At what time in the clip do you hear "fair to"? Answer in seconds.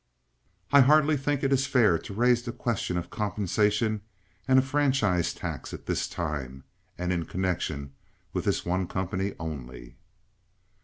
1.67-2.13